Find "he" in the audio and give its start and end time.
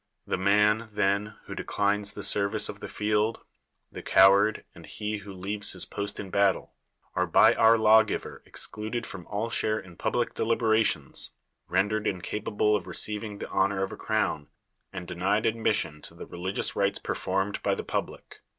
4.87-5.17